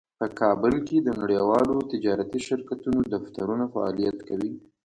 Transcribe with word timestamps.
په 0.19 0.25
کابل 0.39 0.75
کې 0.87 0.97
د 1.01 1.09
نړیوالو 1.21 1.75
تجارتي 1.91 2.39
شرکتونو 2.47 2.99
دفترونه 3.13 3.65
فعالیت 3.73 4.17
کوي 4.29 4.51